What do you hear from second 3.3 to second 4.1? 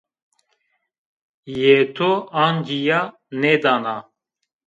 nêdana